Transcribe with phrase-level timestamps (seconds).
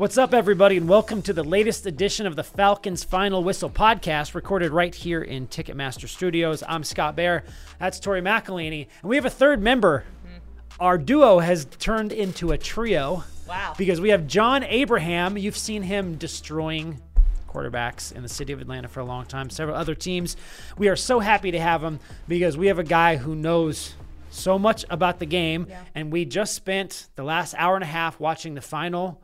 [0.00, 4.34] What's up, everybody, and welcome to the latest edition of the Falcons Final Whistle podcast,
[4.34, 6.62] recorded right here in Ticketmaster Studios.
[6.66, 7.44] I'm Scott Bair.
[7.78, 8.86] That's Tori McElhaney.
[9.02, 10.04] And we have a third member.
[10.24, 10.82] Mm-hmm.
[10.82, 13.24] Our duo has turned into a trio.
[13.46, 13.74] Wow.
[13.76, 15.36] Because we have John Abraham.
[15.36, 17.02] You've seen him destroying
[17.46, 20.34] quarterbacks in the city of Atlanta for a long time, several other teams.
[20.78, 23.96] We are so happy to have him because we have a guy who knows
[24.30, 25.66] so much about the game.
[25.68, 25.82] Yeah.
[25.94, 29.20] And we just spent the last hour and a half watching the final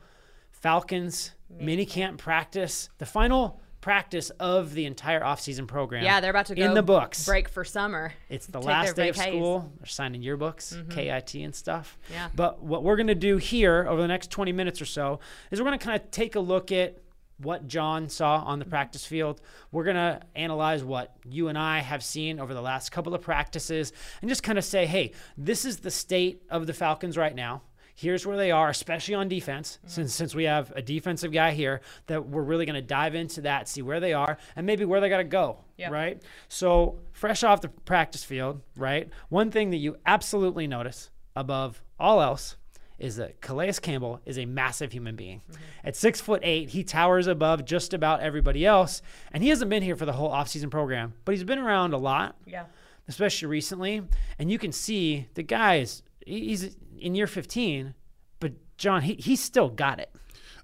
[0.60, 6.02] Falcons mini camp practice, the final practice of the entire offseason program.
[6.02, 7.24] Yeah, they're about to go in the books.
[7.24, 8.12] break for summer.
[8.28, 9.70] It's the Take last day of school.
[9.78, 10.90] They're signing yearbooks, mm-hmm.
[10.90, 11.96] KIT, and stuff.
[12.10, 12.28] Yeah.
[12.34, 15.60] But what we're going to do here over the next 20 minutes or so is
[15.60, 16.98] we're going to kind of take a look at
[17.38, 18.70] what John saw on the mm-hmm.
[18.70, 19.40] practice field.
[19.70, 23.22] We're going to analyze what you and I have seen over the last couple of
[23.22, 27.34] practices and just kind of say, hey, this is the state of the Falcons right
[27.34, 27.62] now.
[27.98, 29.88] Here's where they are, especially on defense, mm-hmm.
[29.88, 33.40] since since we have a defensive guy here that we're really going to dive into
[33.40, 35.64] that, see where they are, and maybe where they got to go.
[35.78, 35.90] Yep.
[35.90, 36.22] Right.
[36.48, 39.08] So fresh off the practice field, right?
[39.30, 42.56] One thing that you absolutely notice above all else
[42.98, 45.40] is that Calais Campbell is a massive human being.
[45.50, 45.62] Mm-hmm.
[45.84, 49.00] At six foot eight, he towers above just about everybody else,
[49.32, 51.98] and he hasn't been here for the whole offseason program, but he's been around a
[51.98, 52.64] lot Yeah.
[53.08, 54.02] especially recently.
[54.38, 57.94] And you can see the guy is he's in year 15,
[58.40, 60.10] but John, he, he's still got it.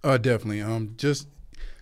[0.04, 0.60] Uh, definitely.
[0.60, 1.28] Um, just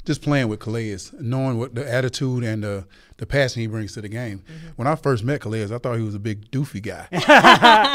[0.05, 2.86] just playing with Calais, knowing what the attitude and the
[3.19, 4.42] the passion he brings to the game.
[4.77, 7.06] When I first met Calais, I thought he was a big doofy guy.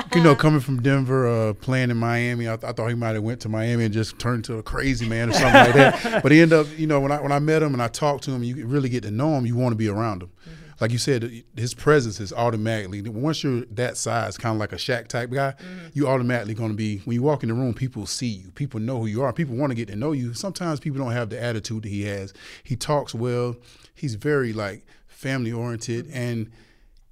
[0.16, 3.16] you know, coming from Denver, uh, playing in Miami, I, th- I thought he might
[3.16, 6.24] have went to Miami and just turned to a crazy man or something like that.
[6.24, 8.24] But he ended up, you know, when I when I met him and I talked
[8.26, 9.46] to him, you really get to know him.
[9.46, 10.30] You want to be around him.
[10.80, 14.78] Like you said, his presence is automatically once you're that size, kind of like a
[14.78, 15.88] Shaq type guy, mm-hmm.
[15.94, 18.80] you automatically going to be when you walk in the room, people see you, people
[18.80, 20.34] know who you are, people want to get to know you.
[20.34, 22.34] Sometimes people don't have the attitude that he has.
[22.64, 23.56] He talks well.
[23.94, 26.18] He's very like family oriented, mm-hmm.
[26.18, 26.52] and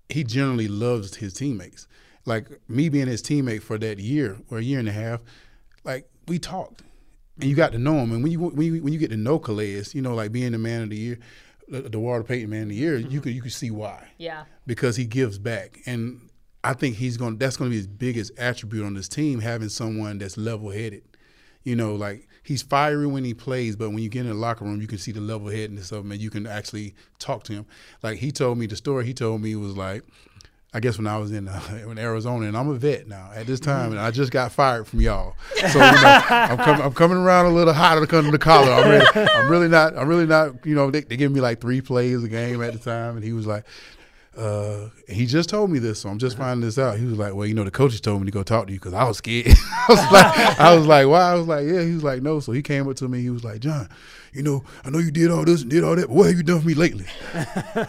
[0.10, 1.88] he generally loves his teammates.
[2.26, 5.22] Like me being his teammate for that year or a year and a half,
[5.84, 6.84] like we talked
[7.36, 7.62] and you mm-hmm.
[7.62, 8.12] got to know him.
[8.12, 10.52] And when you when you, when you get to know Calais, you know, like being
[10.52, 11.20] the man of the year,
[11.68, 13.20] the, Walter Payton man of the year, you mm-hmm.
[13.20, 14.46] could you could see why Yeah.
[14.66, 15.80] because he gives back.
[15.86, 16.30] And
[16.64, 17.38] I think he's going.
[17.38, 21.04] That's going to be his biggest attribute on this team, having someone that's level headed.
[21.64, 24.66] You know, like he's fiery when he plays, but when you get in the locker
[24.66, 27.54] room, you can see the level headedness of him, and you can actually talk to
[27.54, 27.66] him.
[28.02, 29.06] Like he told me the story.
[29.06, 30.04] He told me was like.
[30.74, 33.46] I guess when I was in, uh, in Arizona, and I'm a vet now at
[33.46, 35.36] this time, and I just got fired from y'all.
[35.56, 38.72] So you know, I'm, coming, I'm coming around a little hot under the collar.
[38.72, 39.96] I'm really, I'm really not.
[39.96, 40.66] I'm really not.
[40.66, 43.24] You know, they, they give me like three plays a game at the time, and
[43.24, 43.66] he was like,
[44.36, 46.98] uh, he just told me this, so I'm just finding this out.
[46.98, 48.80] He was like, "Well, you know, the coaches told me to go talk to you
[48.80, 51.84] because I was scared." I was like, "I was like, why?" I was like, "Yeah."
[51.84, 53.22] He was like, "No." So he came up to me.
[53.22, 53.90] He was like, "John,
[54.34, 56.38] you know, I know you did all this and did all that, but what have
[56.38, 57.06] you done for me lately?"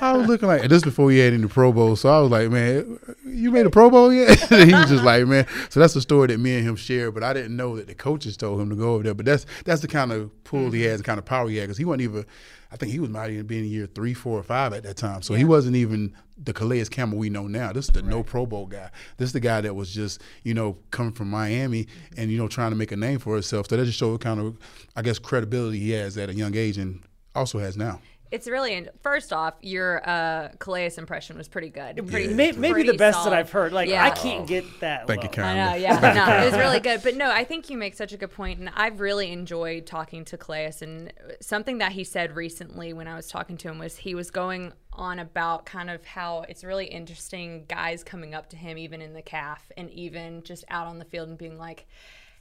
[0.00, 2.30] I was looking like, and this before he had any Pro Bowl, so I was
[2.30, 5.94] like, "Man, you made a Pro Bowl yet?" he was just like, "Man." So that's
[5.94, 8.60] the story that me and him share, but I didn't know that the coaches told
[8.60, 9.14] him to go over there.
[9.14, 10.90] But that's that's the kind of pull he mm-hmm.
[10.90, 12.26] has, the kind of power he had, because he wasn't even.
[12.72, 14.96] I think he was might even be in year three, four, or five at that
[14.96, 15.22] time.
[15.22, 17.72] So he wasn't even the Calais Campbell we know now.
[17.72, 18.90] This is the no Pro Bowl guy.
[19.16, 22.48] This is the guy that was just, you know, coming from Miami and, you know,
[22.48, 23.68] trying to make a name for himself.
[23.68, 24.58] So that just showed kind of,
[24.96, 27.02] I guess, credibility he has at a young age and
[27.34, 28.00] also has now.
[28.30, 32.04] It's really first off, your uh, Calais impression was pretty good.
[32.08, 33.30] Pretty, May- maybe pretty the best solid.
[33.30, 33.72] that I've heard.
[33.72, 34.04] Like, Yeah.
[34.04, 35.06] I can't get that.
[35.06, 35.28] Thank you.
[35.28, 35.56] Karen.
[35.56, 37.00] I know, yeah, no, it was really good.
[37.04, 40.24] But no, I think you make such a good point, and I've really enjoyed talking
[40.24, 40.72] to Calais.
[40.80, 44.32] And something that he said recently when I was talking to him was he was
[44.32, 49.00] going on about kind of how it's really interesting guys coming up to him, even
[49.00, 51.86] in the calf, and even just out on the field, and being like.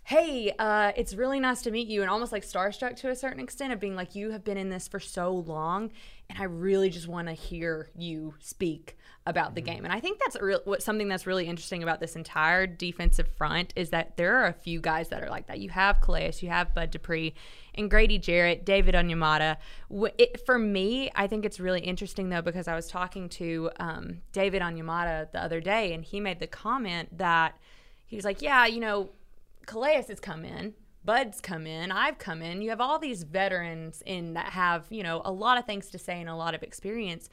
[0.06, 3.40] Hey, uh, it's really nice to meet you, and almost like starstruck to a certain
[3.40, 5.92] extent of being like, you have been in this for so long,
[6.30, 9.86] and I really just want to hear you speak about the game.
[9.86, 13.72] And I think that's real, what something that's really interesting about this entire defensive front
[13.78, 15.60] is that there are a few guys that are like that.
[15.60, 17.34] You have Calais, you have Bud Dupree,
[17.74, 19.56] and Grady Jarrett, David Onyemata.
[20.18, 24.18] It, for me, I think it's really interesting though because I was talking to um,
[24.34, 27.58] David Onyemata the other day, and he made the comment that
[28.06, 29.10] he was like, "Yeah, you know,
[29.66, 30.74] Calais has come in."
[31.06, 32.62] Bud's come in, I've come in.
[32.62, 35.98] You have all these veterans in that have, you know, a lot of things to
[35.98, 37.30] say and a lot of experience,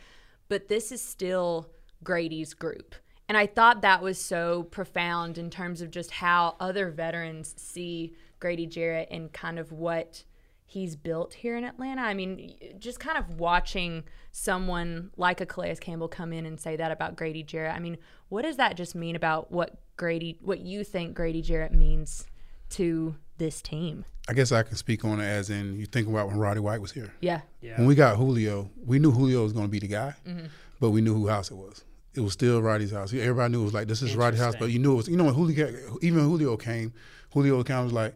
[0.48, 1.70] but this is still
[2.02, 2.96] Grady's group.
[3.28, 8.16] And I thought that was so profound in terms of just how other veterans see
[8.40, 10.24] Grady Jarrett and kind of what
[10.70, 12.02] he's built here in Atlanta.
[12.02, 16.76] I mean, just kind of watching someone like a Calais Campbell come in and say
[16.76, 17.74] that about Grady Jarrett.
[17.74, 21.72] I mean, what does that just mean about what Grady, what you think Grady Jarrett
[21.72, 22.26] means
[22.70, 24.04] to this team.
[24.28, 26.80] I guess I can speak on it as in you think about when Roddy White
[26.80, 27.12] was here.
[27.20, 27.40] Yeah.
[27.60, 27.76] Yeah.
[27.78, 30.46] When we got Julio, we knew Julio was going to be the guy, Mm-hmm.
[30.78, 31.84] but we knew who house it was.
[32.14, 33.12] It was still Roddy's house.
[33.12, 35.08] Everybody knew it was like this is Roddy's house, but you knew it was.
[35.08, 36.92] You know when Julio, even Julio came,
[37.32, 38.14] Julio kind of was like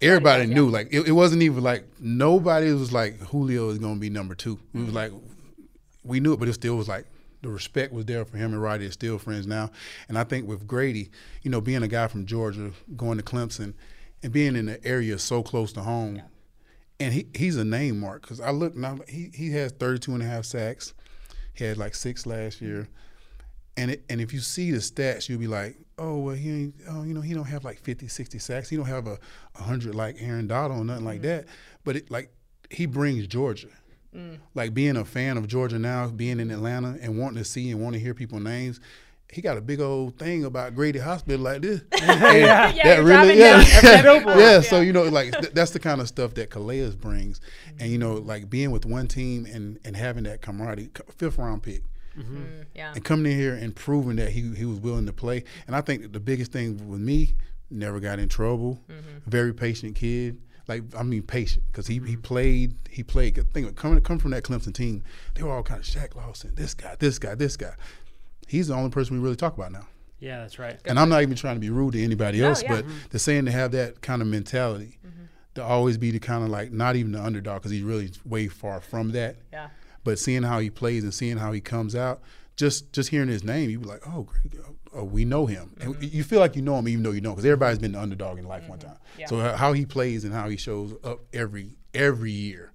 [0.00, 0.68] everybody knew.
[0.68, 4.34] Like it, it wasn't even like nobody was like Julio is going to be number
[4.34, 4.58] two.
[4.72, 5.12] We was like
[6.04, 7.06] we knew it, but it still was like
[7.42, 9.70] the respect was there for him and Roddy are still friends now.
[10.08, 11.10] And I think with Grady,
[11.42, 13.74] you know, being a guy from Georgia, going to Clemson,
[14.22, 16.22] and being in the area so close to home,
[16.98, 20.22] and he, he's a name mark because I look now, he, he has 32 and
[20.22, 20.94] a half sacks.
[21.54, 22.88] He had like six last year.
[23.78, 27.04] And it, and if you see the stats, you'll be like, oh, well, he oh,
[27.04, 28.68] you know, he don't have like 50, 60 sacks.
[28.68, 29.18] He don't have a
[29.54, 31.24] 100 like Aaron Donald or nothing like mm.
[31.24, 31.46] that.
[31.84, 32.30] But it like
[32.70, 33.68] he brings Georgia.
[34.14, 34.38] Mm.
[34.54, 37.80] Like being a fan of Georgia now, being in Atlanta and wanting to see and
[37.80, 38.80] want to hear people's names,
[39.30, 41.82] he got a big old thing about Grady Hospital like this.
[41.92, 44.60] yeah, Yeah, you're driving yeah, yeah, yeah.
[44.60, 47.40] So you know, like th- that's the kind of stuff that Calais brings,
[47.78, 50.90] and you know, like being with one team and and having that camaraderie.
[51.16, 51.82] Fifth round pick,
[52.18, 52.36] Mm-hmm.
[52.36, 52.62] Mm-hmm.
[52.74, 52.92] Yeah.
[52.94, 55.44] and coming in here and proving that he he was willing to play.
[55.66, 57.34] And I think that the biggest thing with me,
[57.70, 58.80] never got in trouble.
[58.90, 59.30] Mm-hmm.
[59.30, 60.38] Very patient kid.
[60.66, 63.36] Like I mean, patient because he, he played he played.
[63.36, 65.02] 'cause Think of- coming coming from that Clemson team,
[65.34, 67.72] they were all kind of Shaq Lawson, this guy, this guy, this guy.
[68.46, 69.86] He's the only person we really talk about now.
[70.20, 70.78] Yeah, that's right.
[70.84, 72.76] And I'm not even trying to be rude to anybody else, yeah.
[72.76, 74.98] but the saying to have that kind of mentality,
[75.54, 78.48] to always be the kind of like not even the underdog because he's really way
[78.48, 79.36] far from that.
[79.52, 79.68] Yeah.
[80.08, 82.22] But seeing how he plays and seeing how he comes out,
[82.56, 84.54] just just hearing his name, you be like, oh, great,
[84.94, 86.16] oh, we know him, and mm-hmm.
[86.16, 88.38] you feel like you know him even though you know because everybody's been the underdog
[88.38, 88.88] in life one mm-hmm.
[88.88, 88.98] time.
[89.18, 89.26] Yeah.
[89.26, 92.72] So how- how he plays and how he shows up every every year.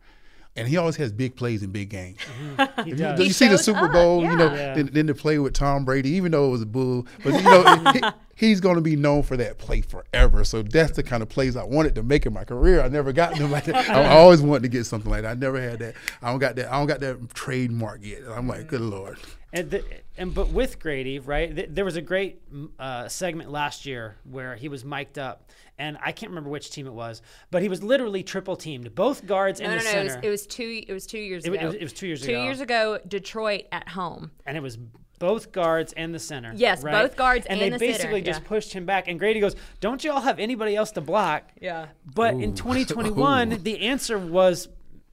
[0.55, 2.19] And he always has big plays in big games.
[2.57, 2.81] Mm-hmm.
[2.83, 3.19] He You, does.
[3.19, 4.55] you see the shows Super up, Bowl, you know, yeah.
[4.55, 4.73] Yeah.
[4.75, 7.41] then, then to play with Tom Brady, even though it was a bull, but you
[7.41, 10.43] know, he, he's going to be known for that play forever.
[10.43, 12.81] So that's the kind of plays I wanted to make in my career.
[12.81, 13.89] I never got them like that.
[13.89, 15.31] I, I always wanted to get something like that.
[15.31, 15.95] I never had that.
[16.21, 16.71] I don't got that.
[16.71, 18.21] I don't got that trademark yet.
[18.29, 19.17] I'm like, good lord.
[19.53, 19.83] And, the,
[20.17, 21.55] and but with Grady, right?
[21.55, 25.49] Th- there was a great mm, uh, segment last year where he was mic'd up,
[25.77, 27.21] and I can't remember which team it was,
[27.51, 29.99] but he was literally triple teamed, both guards No, and no, the no.
[29.99, 30.83] It was, center, it was two.
[30.87, 31.59] It was two years It ago.
[31.61, 32.43] it was- it was two years Two ago.
[32.43, 34.31] years ago, Detroit at home.
[34.45, 34.77] and it was
[35.19, 36.51] both guards and the center.
[36.53, 36.91] Yes, right?
[36.91, 38.47] both guards and and they the center, basically just yeah.
[38.47, 39.07] pushed him back.
[39.07, 41.87] And Grady goes, "Don't you all have anybody else to block?" Yeah.
[42.05, 44.67] But in 2021, the answer was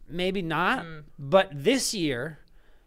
[0.08, 0.84] maybe not.
[0.84, 0.98] Hmm.
[1.16, 2.39] But this year,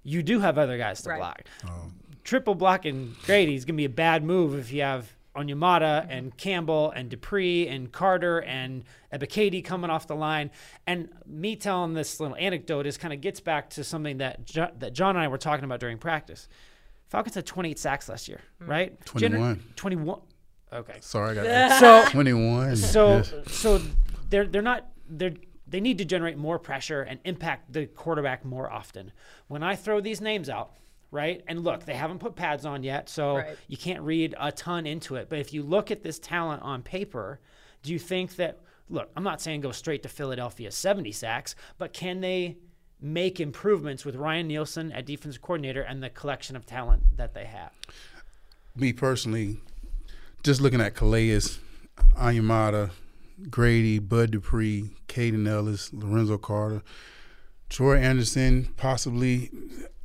[0.03, 1.19] you do have other guys to Right.
[1.19, 1.43] block.
[1.67, 1.91] Oh.
[2.23, 6.11] Triple blocking Grady is going to be a bad move if you have Onyemata mm-hmm.
[6.11, 10.51] and Campbell and Dupree and Carter and Ebiketie coming off the line.
[10.87, 14.71] And me telling this little anecdote is kind of gets back to something that jo-
[14.79, 16.47] that John and I were talking about during practice.
[17.09, 18.67] Falcons had 28 sacks last year, mm.
[18.67, 18.99] right?
[19.05, 19.63] Gener- 21.
[19.75, 20.21] 21.
[20.71, 20.97] Okay.
[21.01, 21.79] Sorry, I got that.
[21.79, 22.75] So 21.
[22.77, 23.33] so Yes.
[23.47, 23.81] so
[24.29, 25.33] they're they're not they're
[25.73, 29.11] they need to generate more pressure and impact the quarterback more often.
[29.47, 30.73] When I throw these names out,
[31.09, 31.43] right?
[31.47, 33.57] And look, they haven't put pads on yet, so Right.
[33.67, 35.29] you can't read a ton into it.
[35.29, 37.39] But if you look at this talent on paper,
[37.81, 41.91] do you think that look, I'm not saying go straight to Philadelphia 70 sacks, but
[41.91, 42.57] can they
[43.01, 47.45] make improvements with Ryan Nielsen at defensive coordinator and the collection of talent that they
[47.45, 47.71] have?
[48.75, 49.57] me personally,
[50.43, 51.39] just looking at Calais,
[52.15, 52.91] Onyemata,
[53.49, 56.81] Grady, Bud Dupree, Kaden Elliss, Lorenzo Carter,
[57.69, 59.51] Troy Andersen, possibly.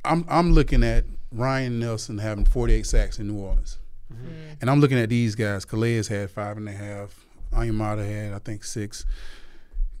[0.05, 3.77] I'm I'm looking at Ryan Nielsen having 48 sacks in New Orleans,
[4.11, 4.53] mm-hmm.
[4.61, 5.65] and I'm looking at these guys.
[5.65, 7.25] Calais had five and a half.
[7.53, 9.05] Onyemata had I think six.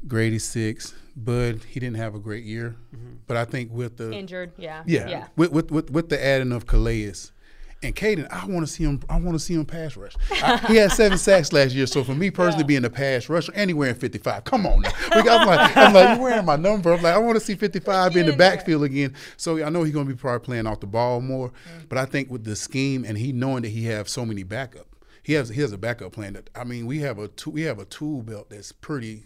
[0.07, 0.93] Grady six.
[1.15, 3.15] Bud he didn't have a great year, mm-hmm.
[3.27, 4.53] but I think with the Injured.
[4.57, 4.83] Yeah.
[4.85, 5.27] yeah, Yeah.
[5.35, 7.13] With, with with with the adding of Calais
[7.81, 9.01] and Kaden, I want to see him.
[9.09, 10.13] I want to see him pass rush.
[10.31, 13.53] I, he had seven sacks last year, so for me personally, being a pass rusher,
[13.55, 14.91] anywhere in fifty-five, come on now.
[15.11, 16.91] I'm like, I'm like, you wearing my number?
[16.91, 19.15] I'm like, I want to see fifty-five in the backfield again.
[19.37, 21.51] So I know he's going to be probably playing off the ball more,
[21.87, 24.87] but I think with the scheme and he knowing that he have so many backup,
[25.23, 26.33] he has he has a backup plan.
[26.33, 29.23] That I mean, we have a tool, we have a tool belt that's pretty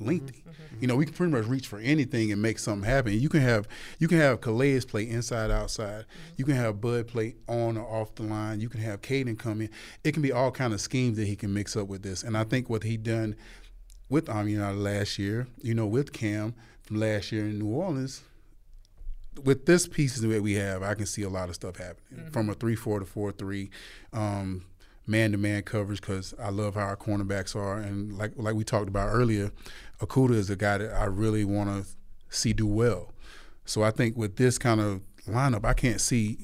[0.00, 0.40] lengthy.
[0.40, 0.50] Mm-hmm.
[0.50, 0.76] Mm-hmm.
[0.80, 3.18] You know, we can pretty much reach for anything and make something happen.
[3.18, 6.04] You can have you can have Calais play inside outside.
[6.04, 6.34] Mm-hmm.
[6.36, 8.60] You can have Bud play on or off the line.
[8.60, 9.70] You can have Kaden come in.
[10.04, 12.22] It can be all kind of schemes that he can mix up with this.
[12.22, 13.36] And I think what he done
[14.08, 18.22] with Amina last year, you know, with Cam from last year in New Orleans,
[19.44, 22.50] with this pieces that we have, I can see a lot of stuff happening from
[22.50, 23.70] a three four to four three,
[24.12, 24.64] um,
[25.06, 28.64] man to man coverage because I love how our cornerbacks are and like like we
[28.64, 29.50] talked about earlier,
[30.00, 31.90] Okudah is a guy that I really want to
[32.28, 33.12] see do well.
[33.64, 36.38] So I think with this kind of lineup, I can't see.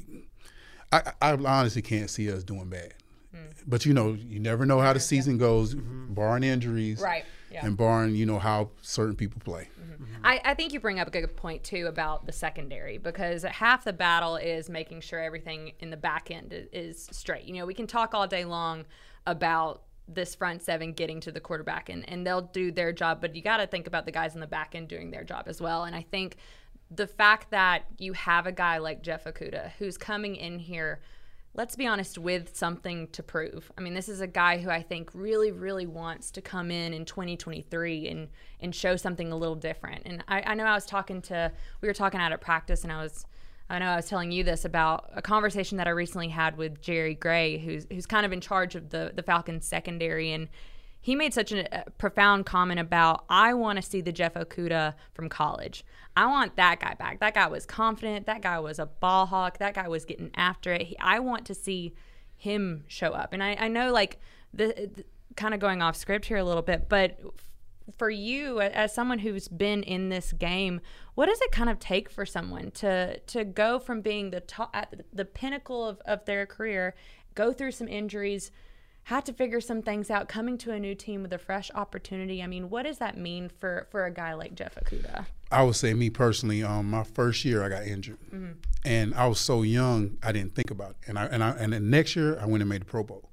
[0.92, 2.94] I, I honestly can't see us doing bad.
[3.34, 3.50] Hmm.
[3.66, 6.14] but you know, you never know how the season goes, mm-hmm.
[6.14, 7.24] barring injuries, Right.
[7.50, 7.66] Yeah.
[7.66, 9.68] and barring you know how certain people play.
[9.80, 10.04] Mm-hmm.
[10.24, 13.84] I, I think you bring up a good point too about the secondary because half
[13.84, 17.44] the battle is making sure everything in the back end is straight.
[17.44, 18.84] You know, we can talk all day long
[19.26, 23.34] about this front seven getting to the quarterback and, and they'll do their job, but
[23.34, 25.60] you got to think about the guys in the back end doing their job as
[25.60, 25.84] well.
[25.84, 26.36] And I think
[26.90, 31.00] the fact that you have a guy like Jeff Okudah who's coming in here
[31.56, 33.72] let's be honest, with something to prove.
[33.76, 36.92] I mean, this is a guy who I think really, really wants to come in
[36.92, 38.28] in 2023 and
[38.60, 40.02] and show something a little different.
[40.04, 42.92] And I, I know I was talking to, we were talking out at practice, and
[42.92, 43.26] I was,
[43.68, 46.80] I know I was telling you this about a conversation that I recently had with
[46.80, 50.48] Jerry Gray, who's who's kind of in charge of the the Falcons secondary, and
[51.00, 55.28] he made such a, profound comment about I want to see the Jeff Okudah from
[55.28, 55.84] college.
[56.16, 57.20] I want that guy back.
[57.20, 58.26] That guy was confident.
[58.26, 59.58] That guy was a ball hawk.
[59.58, 60.82] That guy was getting after it.
[60.82, 61.94] He, I want to see
[62.36, 63.32] him show up.
[63.32, 64.18] And I, I know like
[64.52, 65.04] the, the
[65.36, 67.20] kind of going off script here a little bit, but
[67.96, 70.80] for you as someone who's been in this game,
[71.14, 74.70] what does it kind of take for someone to to go from being the top
[74.74, 76.94] at the pinnacle of, of their career,
[77.34, 78.50] go through some injuries,
[79.04, 82.42] had to figure some things out, coming to a new team with a fresh opportunity.
[82.42, 85.26] I mean, what does that mean for for a guy like Jeff Okudah?
[85.52, 88.18] I would say me personally, um, my first year I got injured,
[88.84, 90.96] and I was so young I didn't think about it.
[91.06, 93.30] And I and I and then next year I went and made the Pro Bowl,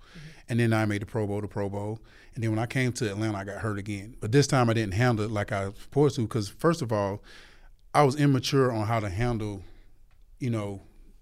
[0.50, 2.00] and then I made the Pro Bowl, the Pro Bowl,
[2.36, 4.16] and then when I came to Atlanta I got hurt again.
[4.20, 6.92] But this time I didn't handle it like I was supposed to because first of
[6.92, 7.22] all,
[7.94, 9.62] I was immature on how to handle,
[10.40, 10.82] you know,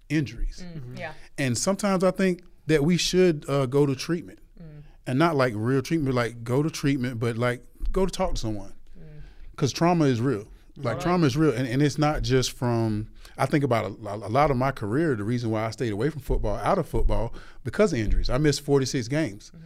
[0.10, 0.64] injuries.
[0.66, 0.98] Mm, mm-hmm.
[0.98, 1.14] Yeah.
[1.38, 4.84] And sometimes I think that we should uh, go to treatment, mm.
[5.06, 7.62] and not like real treatment, like go to treatment, but like
[7.92, 9.22] go to talk to someone, mm.
[9.52, 10.48] because trauma is real.
[10.78, 13.08] Like trauma is real, and, and it's not just from.
[13.38, 15.16] I think about a, a lot of my career.
[15.16, 18.30] The reason why I stayed away from football, out of football, because of injuries.
[18.30, 19.66] I missed 46 games, mm-hmm.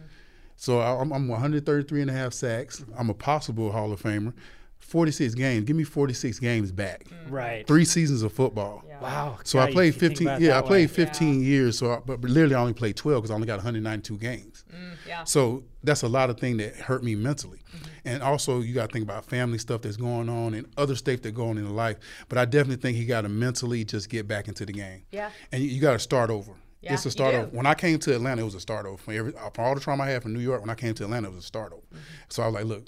[0.56, 2.84] so I- I'm, I'm 133 and a half sacks.
[2.96, 4.32] I'm a possible Hall of Famer.
[4.78, 5.64] 46 games.
[5.64, 7.06] Give me 46 games back.
[7.28, 7.66] Right.
[7.66, 8.84] Three seasons of football.
[9.00, 9.38] Wow.
[9.44, 10.40] So God, I played 15.
[10.40, 10.94] Yeah, I played way.
[10.94, 11.78] 15 years.
[11.78, 14.64] So, I, but but literally, I only played 12 because I only got 192 games.
[15.06, 15.24] yeah.
[15.24, 18.08] So that's a lot of thing that hurt me mentally, Mm-hmm.
[18.08, 21.20] and also you got to think about family stuff that's going on and other stuff
[21.22, 21.98] that going on in life.
[22.28, 25.02] But I definitely think he got to mentally just get back into the game.
[25.10, 25.30] Yeah.
[25.52, 26.52] And you, you got to start over.
[26.80, 27.40] Yeah, it's a start do.
[27.40, 27.48] over.
[27.48, 28.96] When I came to Atlanta, it was a start over.
[28.96, 31.04] For, every, for all the trauma I had from New York, when I came to
[31.04, 31.82] Atlanta, it was a start over.
[31.82, 31.98] Mm-hmm.
[32.28, 32.84] So I was like, look,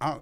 [0.00, 0.18] I,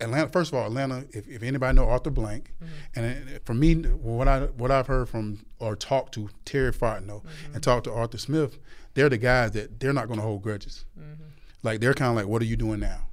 [0.00, 0.28] Atlanta.
[0.28, 1.04] First of all, Atlanta.
[1.12, 2.72] If, if anybody know Arthur Blank, Mm-hmm.
[2.98, 7.22] and it- for me, what I what I've heard from or talked to Terry Fontenot
[7.24, 7.54] Mm-hmm.
[7.54, 8.58] and talked to Arthur Smith,
[8.94, 10.84] they're the guys that they're not going to hold grudges.
[10.98, 11.24] Mm-hmm.
[11.62, 13.08] Like they're kind of like, what are you doing now?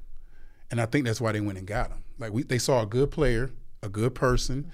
[0.72, 2.04] And I think that's why they went and got him.
[2.20, 3.52] Like we, they saw a good player,
[3.84, 4.72] a good person.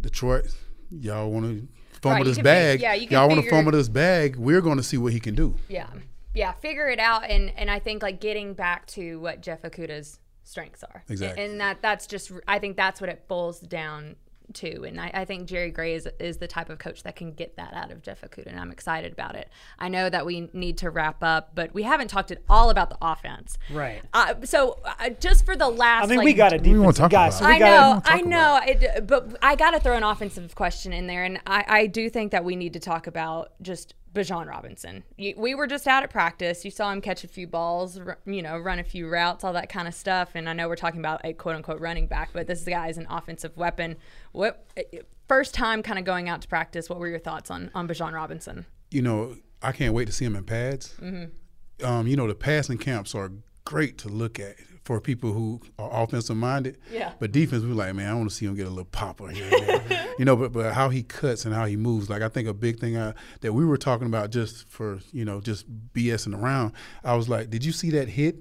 [0.00, 0.54] Detroit,
[0.90, 1.68] y'all want to
[2.00, 2.74] fumble Right, this bag?
[2.78, 4.36] fig- yeah, you can y'all want to fumble this bag?
[4.36, 5.54] We're going to see what he can do.
[5.68, 5.86] Yeah.
[6.34, 6.52] Yeah.
[6.52, 7.24] Figure it out.
[7.30, 11.02] And, and I think like getting back to what Jeff Okudah's strengths are.
[11.08, 11.44] Exactly.
[11.44, 14.16] And that that's just, I think that's what it boils down
[14.52, 14.84] to.
[14.84, 17.56] And I, I think Jerry Gray is, is the type of coach that can get
[17.56, 18.46] that out of Jeff Okudah.
[18.46, 19.48] And I'm excited about it.
[19.76, 22.88] I know that we need to wrap up, but we haven't talked at all about
[22.90, 23.58] the offense.
[23.72, 24.02] Right.
[24.14, 26.92] Uh, so uh, just for the last, I mean, like, we got a We wanna
[26.92, 29.72] talk guy, about so we I got know, talk I know, it, but I got
[29.72, 32.74] to throw an offensive question in there, and I, I do think that we need
[32.74, 35.04] to talk about just Bijan Robinson.
[35.18, 36.64] We were just out at practice.
[36.64, 39.68] You saw him catch a few balls, you know, run a few routes, all that
[39.68, 40.30] kind of stuff.
[40.34, 42.98] And I know we're talking about a quote unquote running back, but this guy is
[42.98, 43.96] an offensive weapon.
[44.32, 44.66] What
[45.28, 46.88] first time kind of going out to practice?
[46.88, 48.66] What were your thoughts on on Bijan Robinson?
[48.90, 50.94] you know, I can't wait to see him in pads.
[51.00, 51.84] Mm-hmm.
[51.84, 53.32] Um, you know, the passing camps are
[53.64, 56.78] great to look at for people who are offensive minded.
[56.92, 57.10] Yeah.
[57.18, 59.50] But defense, we're like, man, I want to see him get a little popper here.
[60.18, 62.54] you know, but but how he cuts and how he moves, like I think a
[62.54, 66.72] big thing uh, that we were talking about just for you know just BSing around.
[67.02, 68.36] I was like, did you see that hit?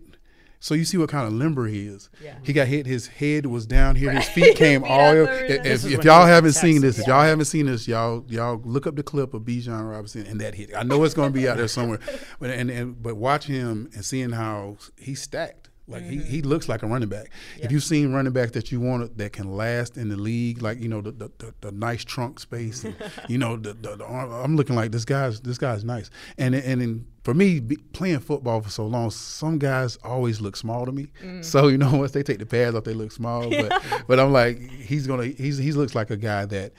[0.60, 2.10] So you see what kind of limber he is.
[2.24, 2.36] Yeah.
[2.44, 2.86] He got hit.
[2.86, 4.12] His head was down here.
[4.12, 5.00] His feet came all.
[5.00, 7.66] over If, if, is if when y'all he haven't seen this, if y'all haven't seen
[7.66, 10.76] this, y'all y'all look up the clip of Bijan Robinson and that hit.
[10.76, 12.00] I know it's going to be out there somewhere,
[12.40, 15.72] but and, and but watch him and seeing how he's stacked.
[15.88, 16.28] Like he, mm-hmm.
[16.28, 17.30] he looks like a running back.
[17.58, 20.80] If you've seen running backs that you want that can last in the league, like
[20.80, 22.96] you know the the, the, the nice trunk space, and,
[23.30, 26.10] you know the, the, the arm, I'm looking like this guy's this guy's nice.
[26.40, 27.62] And and in, for me
[27.94, 31.08] playing football for so long, some guys always look small to me.
[31.24, 31.46] Mm.
[31.46, 33.50] So you know once they take the pads off, they look small.
[33.56, 36.74] But but I'm like he's gonna he's he looks like a guy that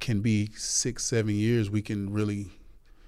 [0.00, 1.70] can be six seven years.
[1.70, 2.50] We can really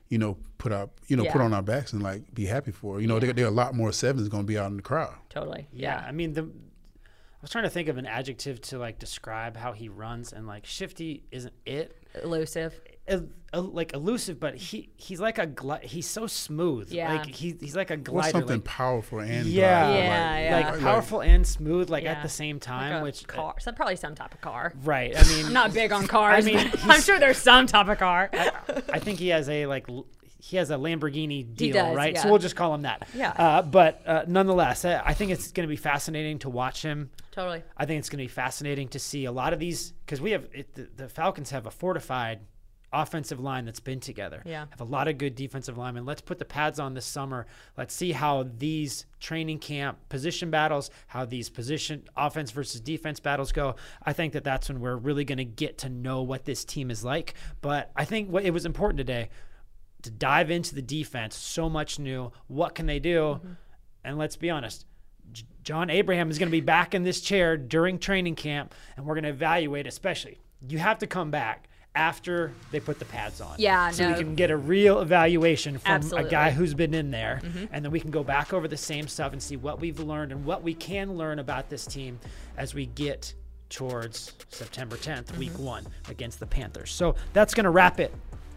[0.08, 3.00] you know, put our you know put on our backs and like be happy for.
[3.00, 4.82] You know, there, there are a lot more sevens going to be out in the
[4.82, 5.14] crowd.
[5.28, 5.68] Totally.
[5.72, 6.42] Yeah, I mean the.
[6.42, 10.46] I was trying to think of an adjective to like describe how he runs, and
[10.46, 11.96] like shifty isn't it.
[12.22, 12.80] Elusive.
[13.08, 16.90] El- el- like elusive, but he he's like a gli- he's so smooth.
[16.90, 17.12] Yeah.
[17.14, 18.30] like he, he's like a What's glider.
[18.30, 19.84] something like, powerful and Yeah.
[19.86, 20.56] glider, Yeah, yeah.
[20.56, 22.12] like like- powerful and smooth, like Yeah.
[22.12, 22.92] at the same Like time.
[23.00, 24.72] a which uh, car, some probably some type of car.
[24.84, 25.16] right?
[25.16, 26.44] I mean, I'm not big on cars.
[26.44, 28.30] I mean, but I'm sure there's some type of car.
[28.32, 29.86] I think he has a like
[30.38, 32.16] he has a Lamborghini deal, does, right?
[32.16, 33.08] So we'll just call him that.
[33.14, 33.30] Yeah.
[33.30, 37.10] Uh, but uh, nonetheless, I, I think it's going to be fascinating to watch him.
[37.32, 37.62] totally.
[37.76, 40.32] I think it's going to be fascinating to see a lot of these because we
[40.32, 42.40] have it, the, the Falcons have a fortified
[43.02, 44.42] offensive line that's been together.
[44.44, 44.66] Yeah.
[44.70, 46.04] Have a lot of good defensive linemen.
[46.04, 47.46] Let's put the pads on this summer.
[47.76, 53.52] Let's see how these training camp position battles, how these position offense versus defense battles
[53.52, 53.76] go.
[54.02, 56.90] I think that that's when we're really going to get to know what this team
[56.90, 57.34] is like.
[57.60, 59.30] But I think what it was important today
[60.02, 61.36] to dive into the defense.
[61.36, 62.32] So much new.
[62.46, 63.18] What can they do?
[63.18, 63.52] Mm-hmm.
[64.04, 64.86] And let's be honest.
[65.64, 69.14] John Abraham is going to be back in this chair during training camp, and we're
[69.14, 69.86] going to evaluate.
[69.86, 70.38] Especially,
[70.68, 73.56] you have to come back after they put the pads on.
[73.58, 74.16] Yeah, so no.
[74.16, 76.28] we can get a real evaluation from Absolutely.
[76.28, 77.64] a guy who's been in there, mm-hmm.
[77.72, 80.30] and then we can go back over the same stuff and see what we've learned
[80.30, 82.20] and what we can learn about this team
[82.56, 83.34] as we get
[83.70, 85.64] towards September 10th, week mm-hmm.
[85.64, 86.92] one against the Panthers.
[86.92, 88.14] So that's going to wrap it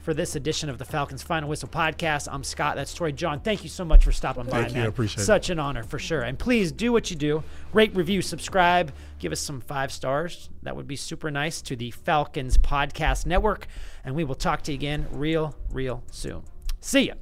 [0.10, 2.28] for this edition of the Falcons Final Whistle podcast.
[2.32, 2.76] I'm Scott.
[2.76, 3.14] That's Tori.
[3.14, 4.64] John, thank you so much for stopping by.
[4.64, 4.78] Thank you.
[4.78, 4.90] I man.
[4.90, 5.26] appreciate it.
[5.26, 6.24] Such an honor for sure.
[6.24, 10.50] And please do what you do rate, review, subscribe, give us some five stars.
[10.64, 13.68] That would be super nice to the Falcons Podcast Network.
[14.04, 16.42] And we will talk to you again real, real soon.
[16.82, 17.14] See ya.